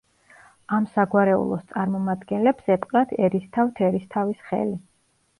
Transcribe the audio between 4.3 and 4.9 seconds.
ხელი.